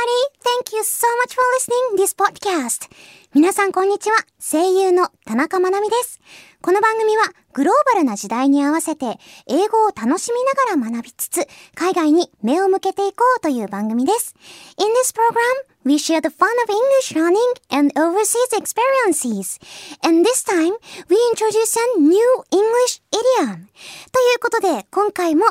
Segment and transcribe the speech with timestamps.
[0.00, 2.88] Thank you so much for listening this podcast.
[3.34, 4.16] 皆さんこんにちは。
[4.38, 6.20] 声優の田中まなみです。
[6.62, 10.42] この番組はグローバルな時代に合わせて英語を楽しみ
[10.78, 14.34] ながら学びつつ海外に目を向けていこうという番組です。
[14.78, 19.58] In this program, we share the fun of English learning and overseas experiences.
[20.02, 20.74] And this time,
[21.08, 23.68] we introduce a new English idiom.
[24.12, 25.44] ということで、今回も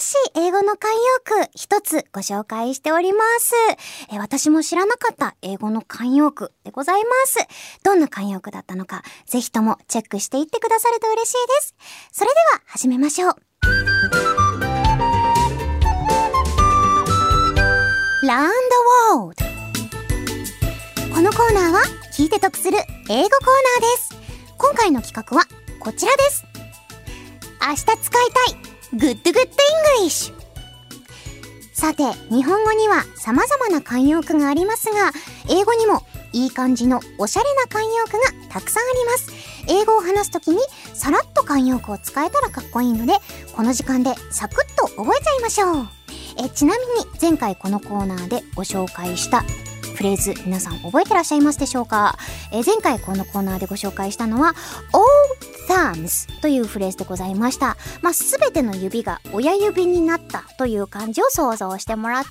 [0.00, 3.54] しい英語の慣用句一つご紹介しております。
[4.10, 7.38] え私も知らなかった英語の慣用句でございます。
[7.82, 11.74] どんな慣用句だったのか、ぜひともチェックしていってくださると嬉しいです。
[12.12, 13.93] それでは始めましょう。
[18.24, 18.54] Learn the
[19.12, 19.36] World
[21.14, 22.78] このコーナーは聞いて得する
[23.10, 23.48] 英語コー
[23.82, 24.14] ナーです。
[24.56, 25.44] 今回の企画は
[25.78, 26.46] こちらです。
[27.60, 29.50] 明日使いたい Good Good
[30.00, 30.32] English
[31.74, 35.12] さて、日本語には様々な慣用句がありますが、
[35.50, 36.00] 英語にも
[36.32, 39.32] いい感じのおしゃれな慣用句がたくさんあります。
[39.68, 40.60] 英語を話すときに
[40.94, 43.18] さらっと慣用句を使えたらかっこいいので、
[43.54, 46.03] この時間でサクッと覚えちゃいましょう。
[46.38, 49.44] えちなみに前回このコーナーでご紹介した
[49.96, 52.18] フレーズ皆さん覚えてらっしゃいますでしょうか？
[52.52, 54.54] え前回このコーナーでご紹介したのは
[54.92, 57.76] All thumbs というフレーズでございました。
[58.02, 62.30] まあ、すべての指が親指になったという感じを想像してもらって、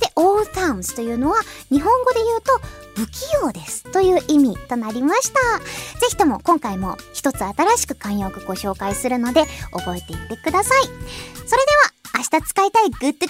[0.00, 2.58] で、All thumbs というのは日本語で言うと
[2.96, 5.58] 不器用ですという意味となりました。
[6.00, 10.84] ぜひとも今回も一つ新しく慣用句ご紹介するので覚えていってください。
[10.84, 13.26] それでは明日使いたい Good Good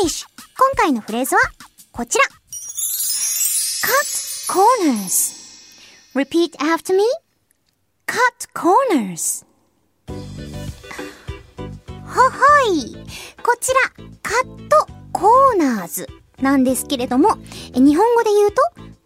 [0.00, 0.24] English
[0.56, 1.40] 今回のフレーズは
[1.90, 2.24] こちら。
[3.82, 5.34] Cut corners.
[6.14, 7.02] Repeat after me.
[8.06, 9.44] Cut corners.
[12.06, 12.38] はは
[12.72, 12.94] い。
[13.42, 13.80] こちら
[14.22, 16.06] カットコーナーズ
[16.40, 17.34] なんですけれども
[17.74, 18.62] 日本語で言うと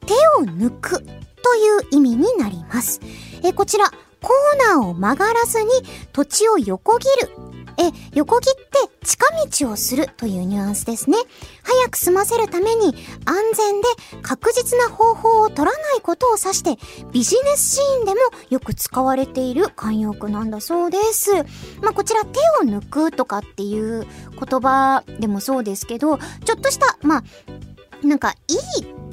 [0.06, 3.00] 手を抜くという意味になります。
[3.42, 5.70] えこちらコーナーを曲がらずに
[6.12, 7.41] 土地を横切る
[7.78, 9.26] え、横切って近
[9.64, 11.16] 道をするというニュアンスですね。
[11.62, 12.94] 早く済ませるために
[13.24, 13.88] 安全で
[14.22, 16.76] 確実な方法を取らないことを指して
[17.12, 21.32] ビジネスシーンでもよく使われている慣用句なんだそうです。
[21.80, 24.06] まあこちら手を抜くとかっていう
[24.38, 28.54] 言葉でもそうですけど、ちょっとした、まあ、なんかい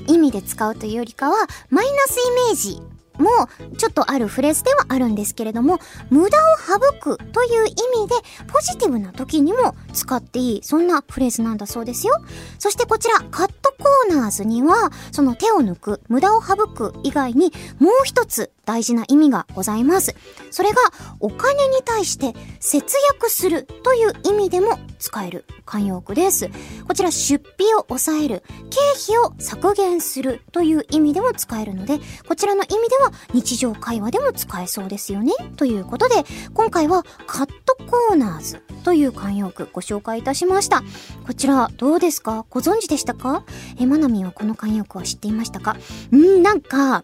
[0.08, 1.36] い意味で使うというよりかは
[1.70, 2.82] マイナスイメージ
[3.20, 3.30] も
[3.78, 7.76] ちょっとあるフレーズではあるんですけれども無駄を省くという意味
[8.08, 8.16] で
[8.48, 12.14] ポジティブな時にも使っていいそんなフレーズなんだそうですよ。
[12.58, 20.16] そしてこちらカットコーナーズにはその手を抜く無駄を省く以外にもう一つ大事な意味がございます。
[20.52, 20.78] それが
[21.20, 26.50] お金に対して節約するという意味でも使える慣用句です。
[26.88, 35.34] こちら出費を抑える経費を削減するという意味でも使えるのでこちらの意味では日常会話でも使えそうですよね。
[35.58, 36.16] ということで
[36.54, 40.84] 今回はカットコーナーズという慣用句ご紹介いたしました。
[41.26, 42.46] こちらどうですか？
[42.50, 43.44] ご存知でしたか？
[43.80, 45.76] えまなみんはこの慣用句は知っていましたか？
[46.16, 47.04] んなんか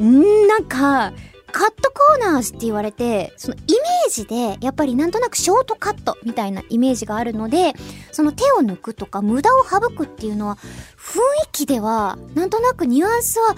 [0.00, 1.12] んなんか
[1.50, 7.72] カットコーナーズって言われて、そのイメージで、やっぱりなんとなくショートカットみたいなイメージがあるので、
[8.12, 13.56] その手を抜くとか無駄を省くっていうのは、雰囲気では、なんとなくニュアンスは、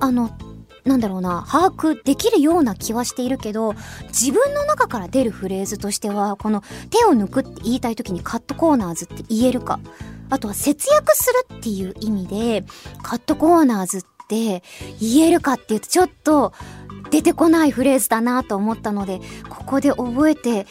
[0.00, 0.30] あの、
[0.84, 3.74] なんだろうな、把握できるような気はしているけど、
[4.08, 9.78] 自分の中から出るフレーズとしては、この手を抜くって言いたい時にカットコーナーズって言えるか。
[10.30, 12.64] あとは節約するっていう意味で、
[13.02, 14.62] カットコーナーズって
[15.00, 16.52] 言えるかっていうとちょっと
[17.10, 20.66] 出てこないフレーズだなと思ったので、ここで覚えて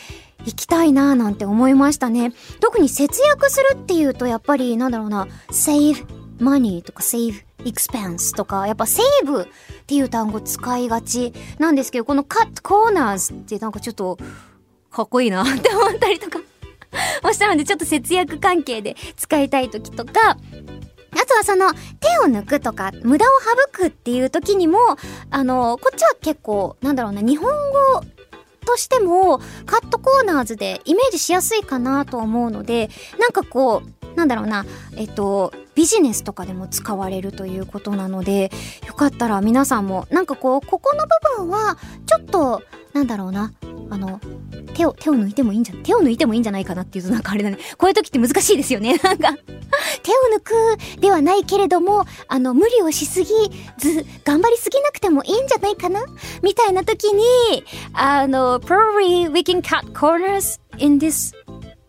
[0.45, 2.31] いきたいなぁなんて思いましたね。
[2.61, 6.05] 特に節約するっていうとやっぱりなんだろうな、save
[6.39, 9.47] money とか save expense とか、やっぱ save っ
[9.85, 14.17] ていう単語使いがちなんですけど、この cut corners ってなんかちょっと
[14.89, 16.39] かっこいいなって思ったりとか。
[17.23, 21.79] もしたのでちょっと節約関係で使いたい時とか、あとはその手
[22.19, 24.79] を抜くとか無駄を省くっていう時にも、
[25.29, 28.03] あの、こっちは結構、なんだろうな、日本語
[28.65, 32.89] としてもカットコーナーズでイメージしやすいかなと思うので、
[33.19, 38.51] なんかこう、なんだろうな、えっと、ビジネスとかでも使われるということなので、
[38.85, 41.05] よかったら皆さんも、なんかこう、ここの
[41.37, 42.61] 部分は、ちょっと、
[42.91, 43.53] なんだろうな、
[43.89, 44.19] あの、
[44.73, 47.57] 手を、手を抜いてもいいんじゃ、手を抜いてもいいんじゃないかなっていうとなんかあれだね。
[47.77, 48.99] こういう時って難しいですよね。
[49.01, 49.31] なんか、
[50.03, 53.27] 手を抜くではないけれども、あの、無理をしすぎ
[53.77, 56.03] ず、頑張りすぎなくてもいいんじゃないかな？
[56.43, 57.23] みたいな時に、
[57.93, 61.33] あの、probably we can cut corners in this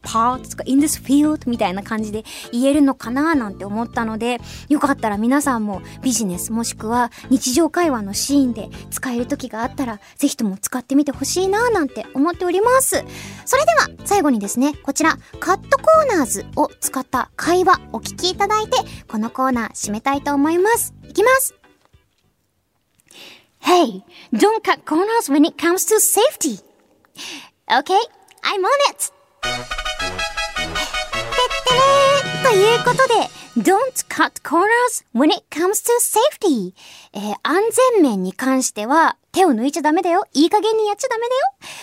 [0.03, 4.39] part とか in this field みたいな感じで言えるのかななんて思ったので、
[4.69, 13.05] よかったら皆さんもビジネスもしくは日常会話のシーンで使える時があったら、ぜひとも使ってみてほしいななんて思っております。
[13.45, 18.77] それでは最後にですね、こちらカットコーナーズを使った会話お聞きいただいて、
[19.09, 20.95] このコーナー締めたいと思います。
[21.09, 21.55] いきます
[23.63, 26.61] Hey, don't cut corners when it comes to safety.
[27.69, 28.01] Okay,
[28.43, 29.13] I'm on it!
[32.43, 36.73] ということで、Don't cut corners when it comes to safety.
[37.13, 37.63] えー、安
[37.93, 40.25] 全面に関しては手を抜いちゃダメだよ。
[40.33, 41.41] いい加減にやっちゃダメだよ。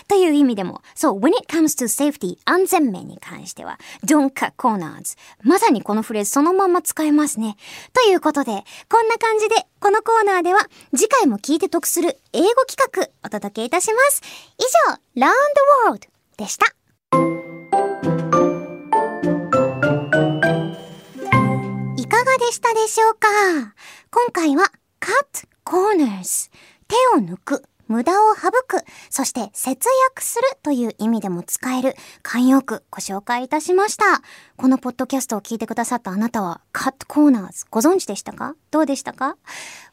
[0.07, 7.57] という意味でも、そう、when it comes to safety 安全面に関しては don't cut corners まさにこのフレーズそのまま使えますね。
[7.93, 10.61] ということで、こんな感じでこのコーナーでは
[10.95, 14.21] 次回も聞いて得する英語企画お届けいたします。
[14.57, 15.33] 以上、Round the
[15.85, 16.65] World でした。
[22.47, 23.27] でしたでしょうか？
[24.09, 24.71] 今回は
[25.01, 26.49] cut corners
[26.87, 34.21] 手を抜く無駄を省く、そして節約するという意味でも使える慣用句ご紹介いたしました。
[34.55, 38.55] このポッドキャストを聞いてくださったあなたはカットコーナーズご存知でしたか？
[38.69, 39.37] どうでしたか？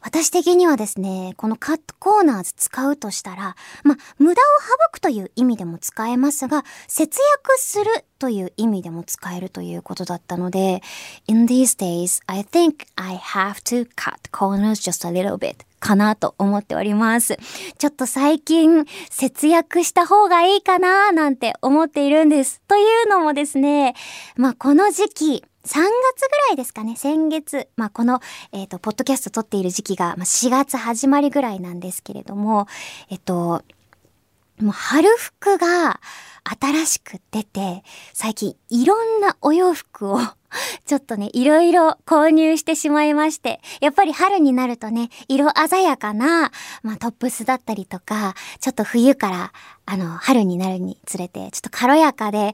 [0.01, 7.85] 私的にはですね、このカットコーナーズ使うとしたら、まあ無駄を省くという意味でも使えますが、節約する
[8.19, 10.81] という意味でも使えるということだったので、
[11.27, 17.37] In these days, I think I have to cut corners just a little bit かなと思っております。
[17.77, 22.61] ちょっと最近節約した方がいいかななんて思っているんです。
[22.67, 23.95] というのもですね、
[24.35, 25.83] まあこの時期、3月ぐ
[26.49, 27.67] らいですかね、先月。
[27.75, 28.21] まあ、この、
[28.51, 32.67] えっ、ー、と、ポッドキャスト撮っている時期が、まあ、4月始まりぐらいなんですけれども、
[33.09, 33.63] えっと、
[34.61, 35.99] もう春服が
[36.61, 37.83] 新しく出て、
[38.13, 40.19] 最近いろんなお洋服を
[40.85, 46.51] ちょっとね、いろいろ購入してしまいまして、やっぱり春になるとね、色鮮やかな、
[46.83, 49.53] まあトップスだったりとか、ちょっと冬から、
[49.87, 52.53] あの、春になるにつれて、ちょっと軽やかで、は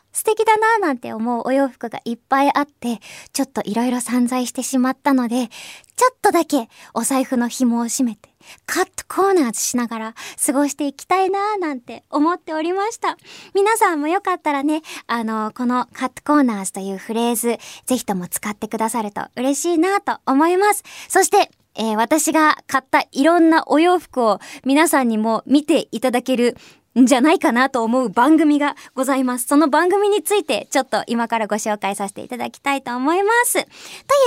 [0.00, 3.00] あ素敵だなぁなんて思うお洋服がいっぱいあって、
[3.32, 5.48] ちょっといろいろ散財してしまったので、
[5.96, 8.30] ちょっとだけお財布の紐を締めて、
[8.64, 10.14] カットコーナーズしながら
[10.44, 13.18] 過ごしていきたいなぁなんて思っておりました。
[13.54, 20.84] 皆さんもよかったらね、あの、このカットコーナーズというフレーズ、ぜひとも使ってくださると嬉しいなと思います。
[21.08, 26.56] そして、えー、私が買ったいろんなお洋服を皆さんにも見ていただける
[26.96, 29.46] じゃないかなと思う番組がございます。
[29.46, 33.54] その番組についてちょっと今からご紹介させていただきたいと思います。
[33.54, 33.66] という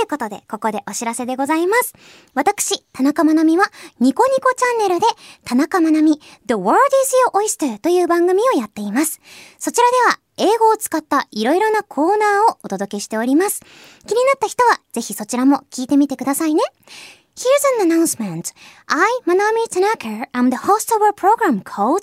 [0.08, 1.94] ことで、ここでお知らせでございます。
[2.34, 3.64] 私、田中まなみは
[4.00, 5.06] ニコニコチャンネルで
[5.44, 9.20] 田中まなみ The World is Your Oyster という番組をやっています。
[9.58, 13.62] そちらでは英語を使ったいろいろなコーナーをお届けしております。
[14.06, 16.62] 気になった人はぜひそちらも聞いてみてくださいね。
[17.34, 18.52] Here's an announcement.
[18.88, 22.02] I, Manami Tanaka, am the host of a program called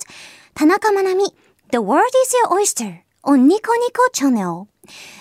[0.56, 1.24] 田中まなみ
[1.70, 4.68] The World is Your Oyster on Nico Nico channel.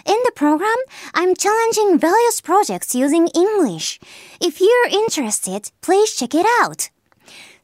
[0.06, 0.78] In the program,
[1.14, 4.00] I'm challenging various projects using English.
[4.40, 6.90] If you're interested, please check it out.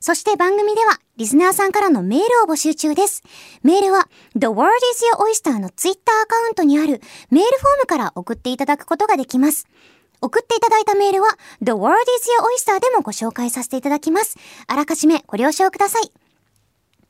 [0.02, 3.24] そして番組では、リスナーさんからのメールを募集中です。
[3.64, 9.66] メールは、The World is Your Oyster のツイッターアカウントにあるメールフォームから送っていただくことができます。
[10.20, 11.30] 送っていただいたメールは、
[11.62, 12.28] The World is
[12.68, 14.36] Your Oyster でもご紹介させていただきます。
[14.68, 16.12] あらかじめご了承ください。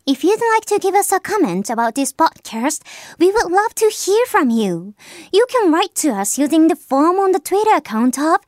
[0.08, 2.82] If you'd like to give us a comment about this podcast,
[3.20, 4.96] we would love to hear from you.
[5.32, 8.40] You can write to us using the form on the Twitter account of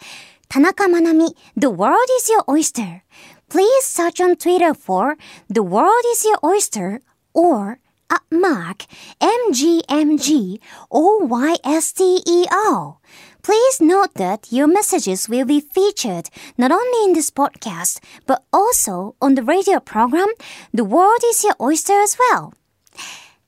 [0.49, 3.03] Tanaka Manami, The World is Your Oyster.
[3.49, 5.15] Please search on Twitter for
[5.47, 7.01] The World is Your Oyster
[7.35, 7.77] or
[8.09, 8.85] at Mark
[9.21, 10.59] MGMG
[10.91, 12.97] OYSTER.
[13.42, 16.28] Please note that your messages will be featured
[16.58, 20.28] not only in this podcast, but also on the radio program
[20.74, 22.52] The World is Your Oyster as well.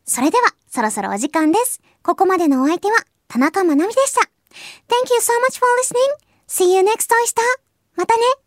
[0.04, 1.80] それでは、そろそろお時間です。
[2.02, 4.22] ここまでのお相手は、田中まなみでした。
[4.88, 6.30] Thank you so much for listening.
[6.48, 7.42] See you next oyster.
[7.96, 8.43] またね。